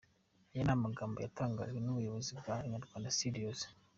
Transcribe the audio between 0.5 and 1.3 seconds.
Aya ni amagambo